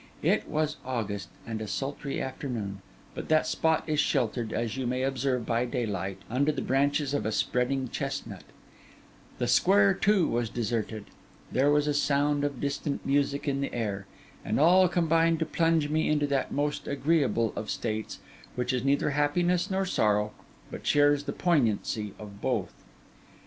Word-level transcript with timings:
It 0.23 0.47
was 0.49 0.77
August, 0.83 1.29
and 1.45 1.61
a 1.61 1.67
sultry 1.67 2.19
afternoon, 2.19 2.81
but 3.13 3.29
that 3.29 3.45
spot 3.45 3.83
is 3.85 3.99
sheltered, 3.99 4.51
as 4.51 4.75
you 4.75 4.87
may 4.87 5.03
observe 5.03 5.45
by 5.45 5.63
daylight, 5.65 6.17
under 6.27 6.51
the 6.51 6.63
branches 6.63 7.13
of 7.13 7.23
a 7.23 7.31
spreading 7.31 7.87
chestnut; 7.87 8.41
the 9.37 9.45
square, 9.45 9.93
too, 9.93 10.27
was 10.27 10.49
deserted; 10.49 11.05
there 11.51 11.69
was 11.69 11.85
a 11.85 11.93
sound 11.93 12.43
of 12.43 12.59
distant 12.59 13.05
music 13.05 13.47
in 13.47 13.61
the 13.61 13.71
air; 13.75 14.07
and 14.43 14.59
all 14.59 14.89
combined 14.89 15.37
to 15.37 15.45
plunge 15.45 15.87
me 15.89 16.09
into 16.09 16.25
that 16.25 16.51
most 16.51 16.87
agreeable 16.87 17.53
of 17.55 17.69
states, 17.69 18.17
which 18.55 18.73
is 18.73 18.83
neither 18.83 19.11
happiness 19.11 19.69
nor 19.69 19.85
sorrow, 19.85 20.31
but 20.71 20.87
shares 20.87 21.25
the 21.25 21.31
poignancy 21.31 22.15
of 22.17 22.41
both. 22.41 22.73